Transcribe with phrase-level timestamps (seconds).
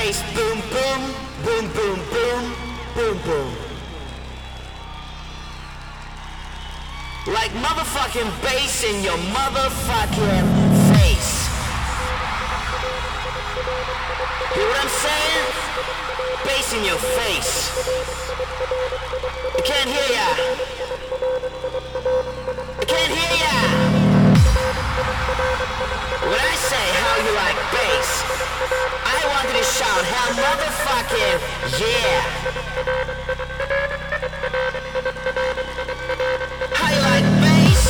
[0.00, 1.02] bass, boom, boom,
[1.44, 2.44] boom, boom, boom,
[2.94, 3.52] boom, boom.
[7.26, 10.46] Like motherfucking bass in your motherfucking
[10.92, 11.32] face.
[14.54, 15.46] Hear what I'm saying?
[16.46, 17.52] Bass in your face.
[19.56, 20.26] I can't hear ya.
[25.00, 25.08] When
[26.38, 28.10] I say how you like bass,
[29.06, 31.40] I want you to shout hell motherfucking
[31.80, 32.20] yeah.
[36.76, 37.84] How you like bass?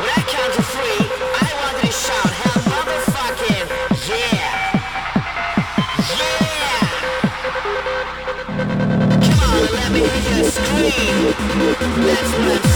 [0.00, 1.04] When I count to three,
[1.36, 2.32] I want you to shout
[2.72, 3.66] motherfucking
[4.08, 4.48] yeah.
[6.16, 6.80] Yeah.
[9.28, 11.20] Come on, let me hear you scream.
[12.06, 12.75] That's what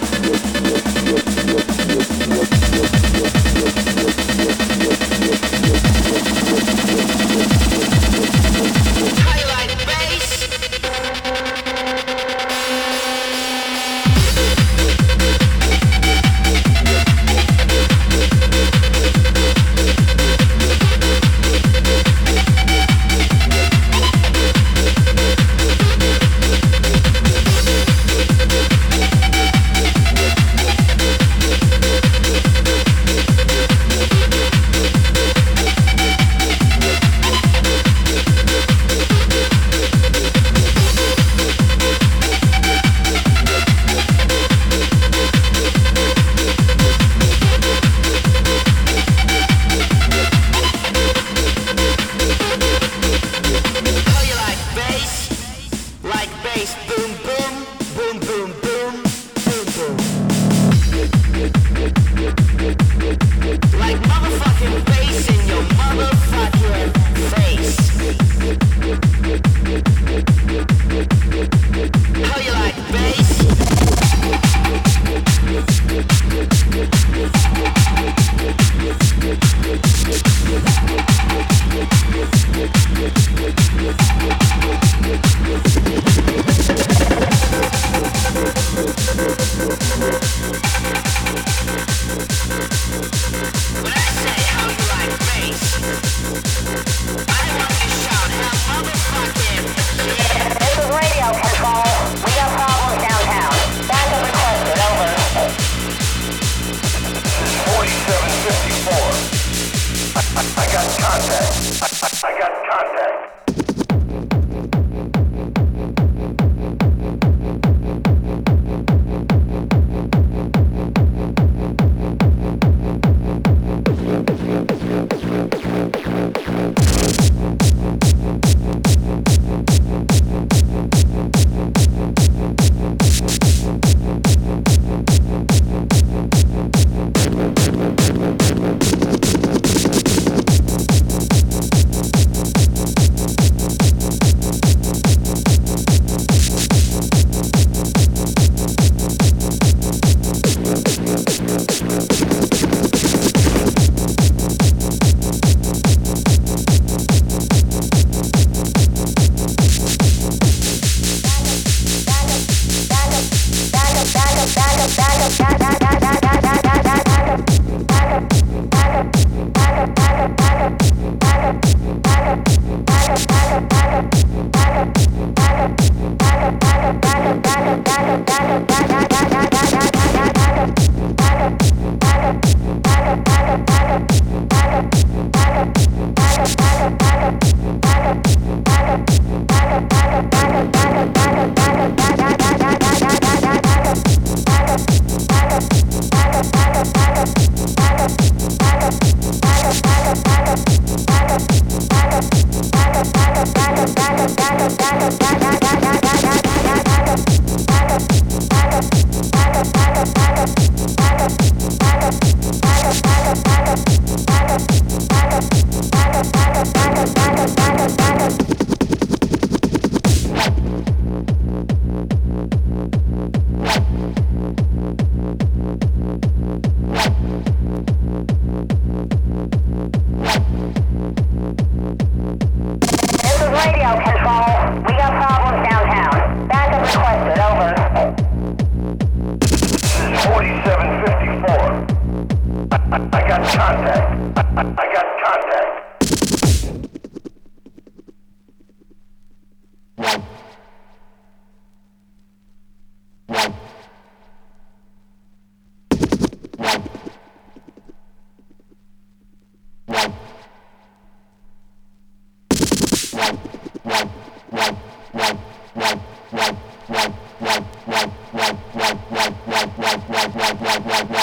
[270.85, 271.20] wah wah wah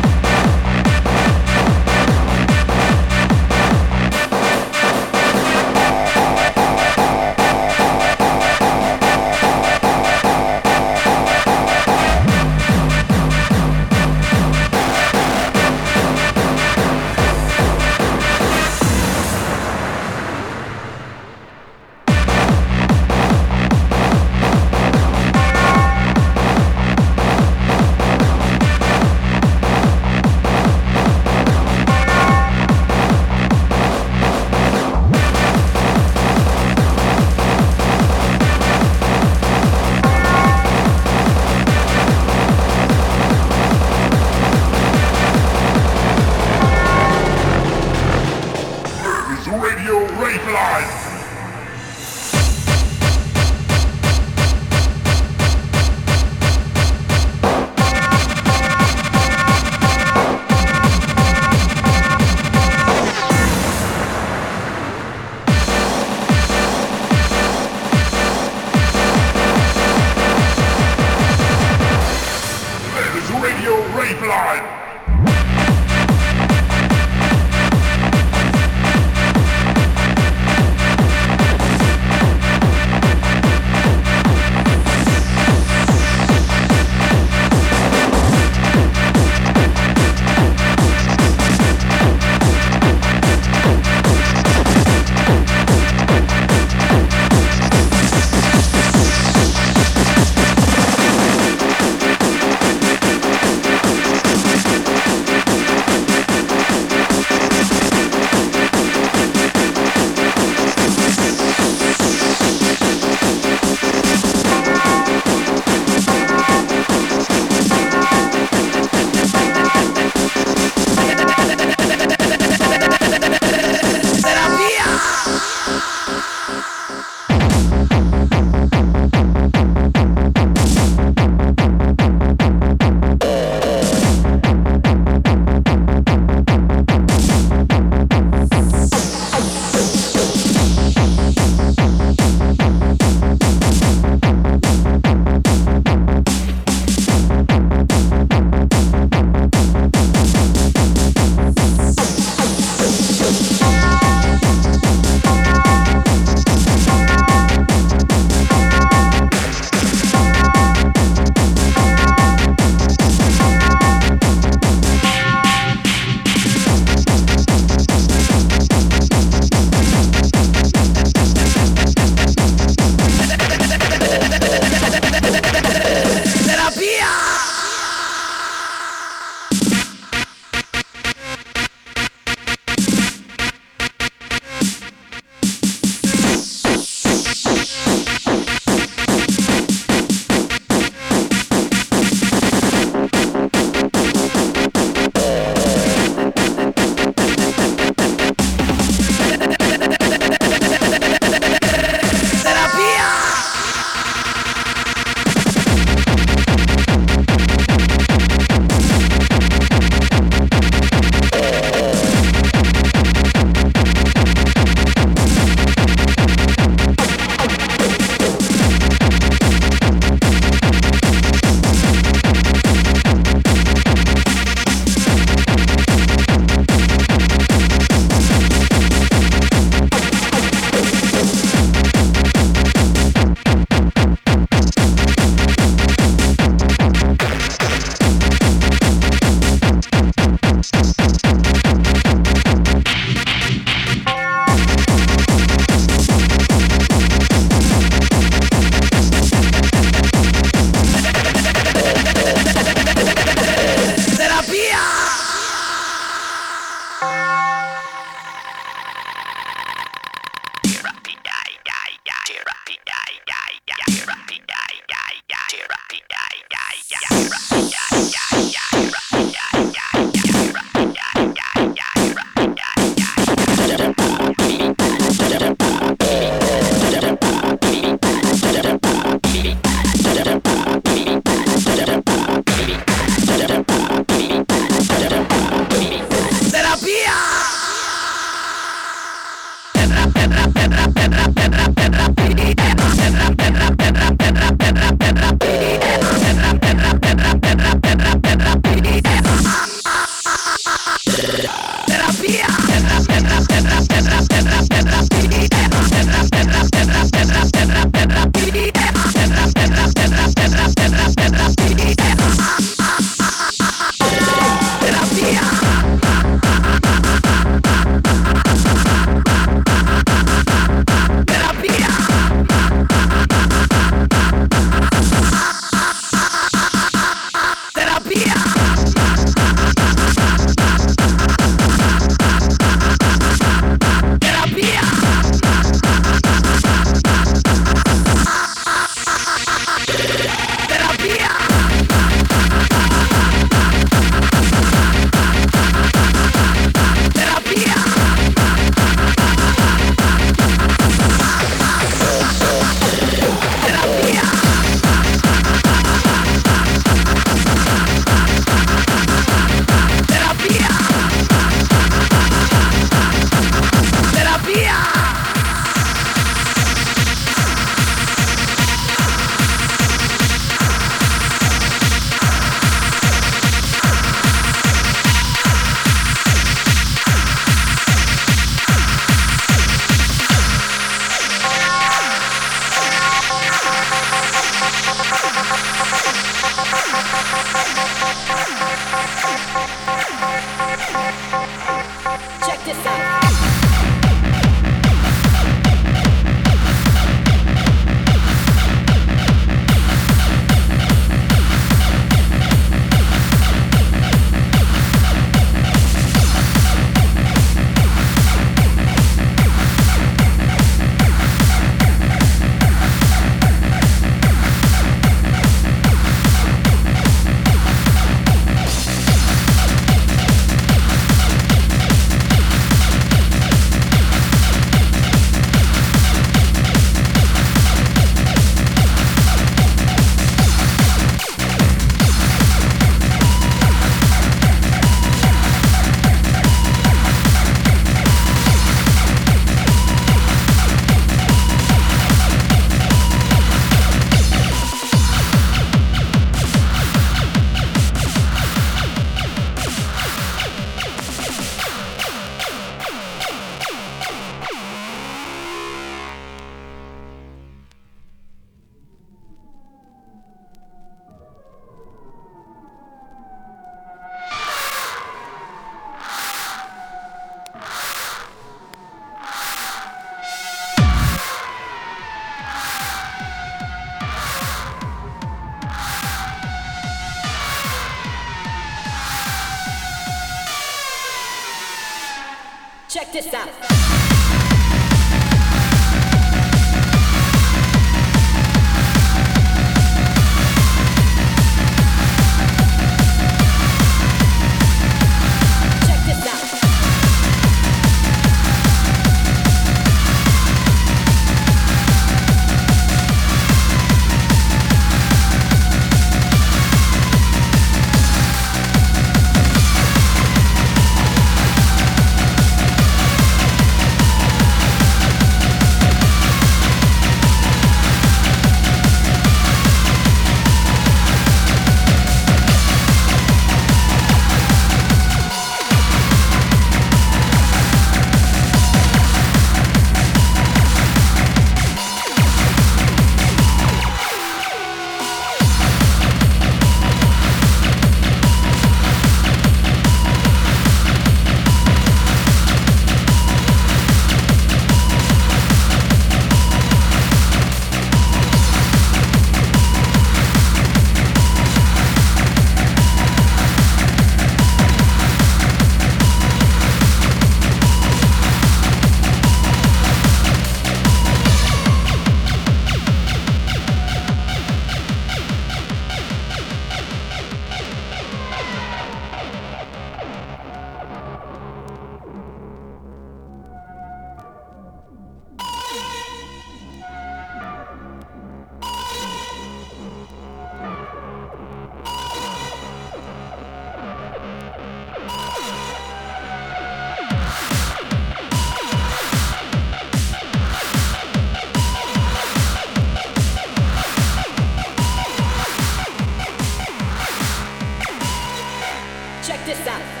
[599.53, 600.00] Sit down.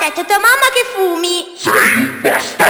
[0.00, 1.52] detto tua mamma che fumi!
[1.56, 2.69] Sei bastardo!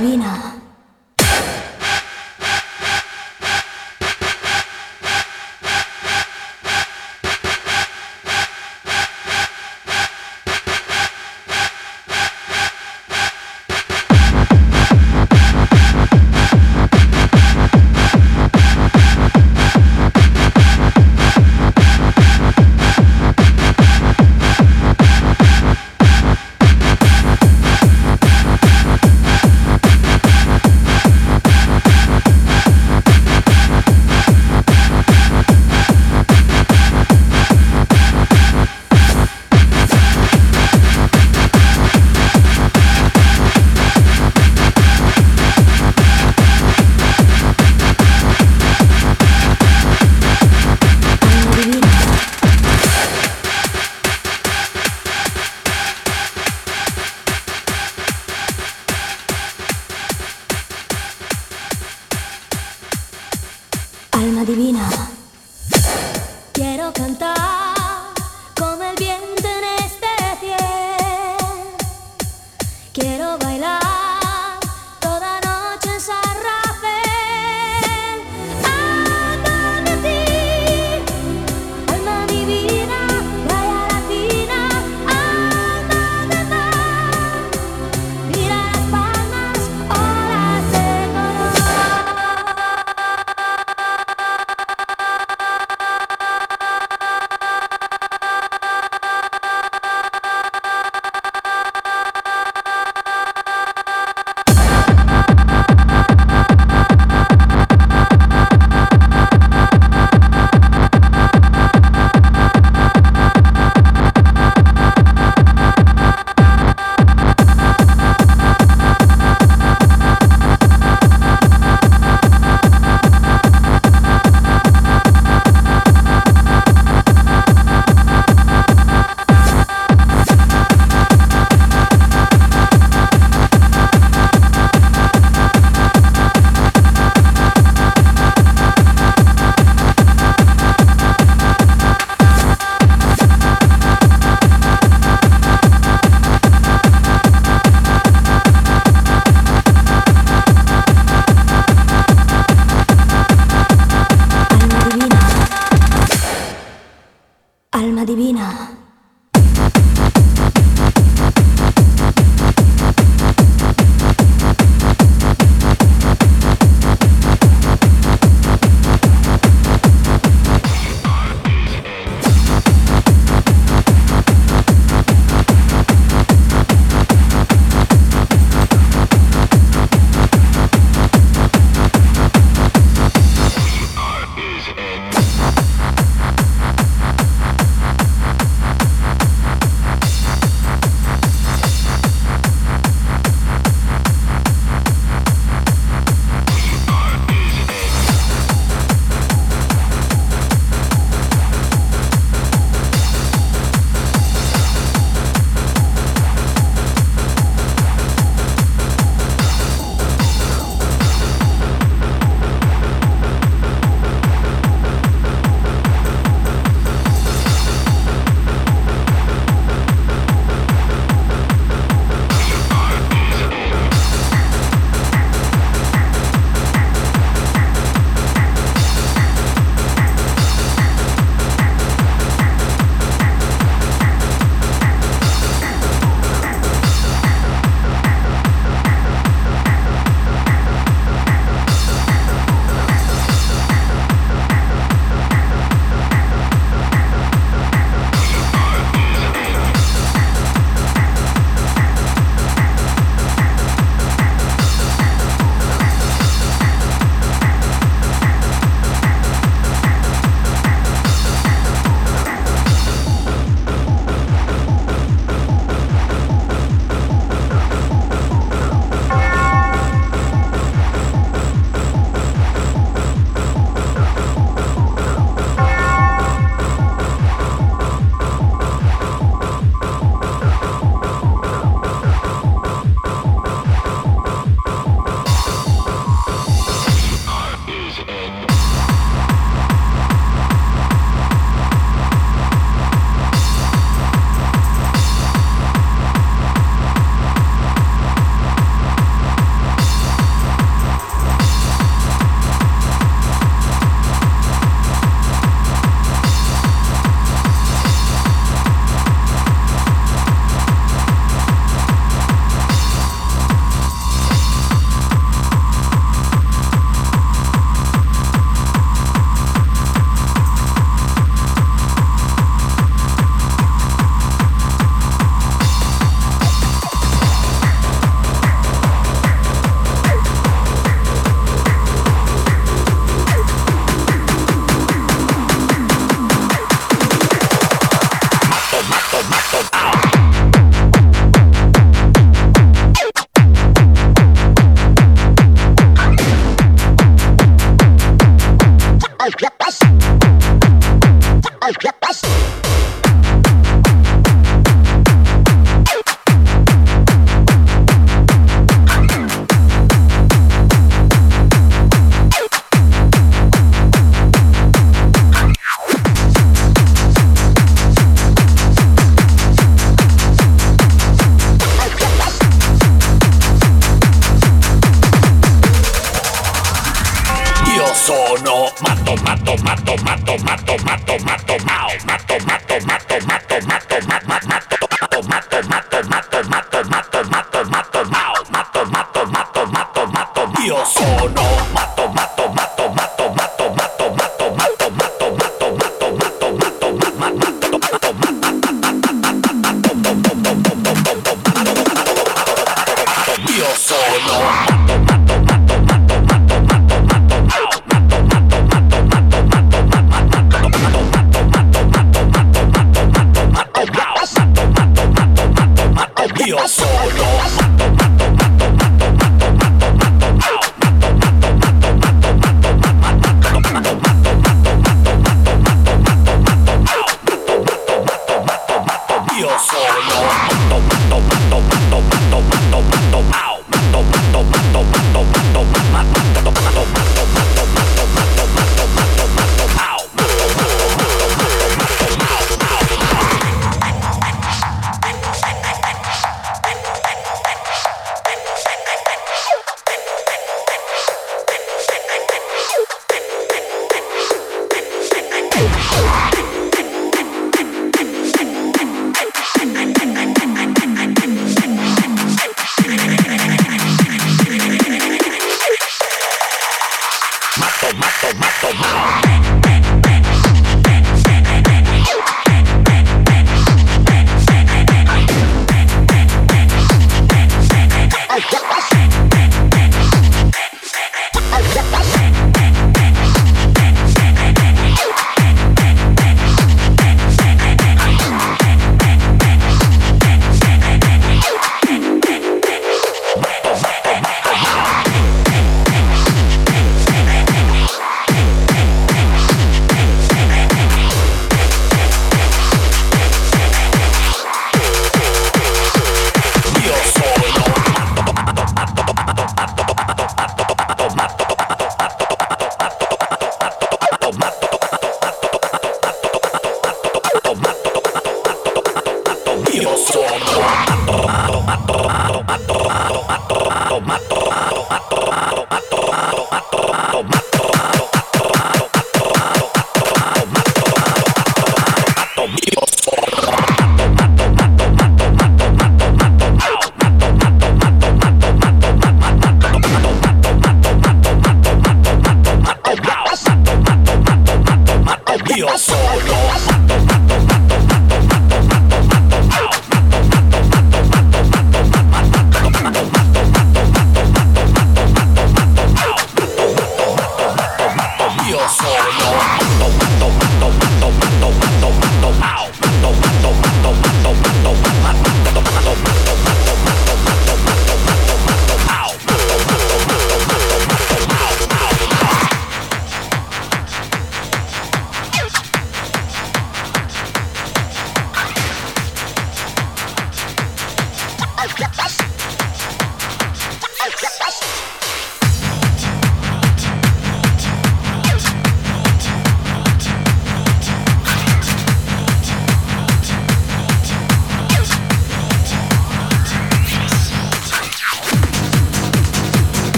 [0.00, 0.67] ビーナ